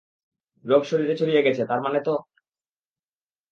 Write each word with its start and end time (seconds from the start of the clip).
রোগ 0.65 0.81
শরীরে 0.83 1.15
ছড়িয়ে 1.15 1.45
গেছে, 1.45 1.63
তার 1.69 1.79
মানে 1.85 1.99
তো? 2.05 2.13